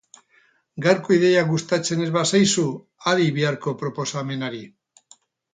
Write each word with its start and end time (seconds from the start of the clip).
Gaurko 0.85 1.13
ideia 1.17 1.43
gustatu 1.49 1.99
ez 2.05 2.09
bazaizu, 2.17 2.65
adi 3.13 3.29
biharko 3.37 3.75
proposamenari! 3.83 4.65